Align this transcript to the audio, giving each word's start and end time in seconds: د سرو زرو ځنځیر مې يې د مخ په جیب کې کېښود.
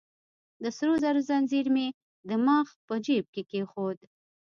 د 0.63 0.65
سرو 0.77 0.93
زرو 1.03 1.21
ځنځیر 1.29 1.65
مې 1.75 1.85
يې 1.89 1.95
د 2.29 2.31
مخ 2.45 2.67
په 2.87 2.95
جیب 3.05 3.25
کې 3.33 3.41
کېښود. 3.49 3.99